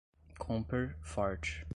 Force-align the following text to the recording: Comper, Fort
Comper, 0.39 0.95
Fort 1.03 1.61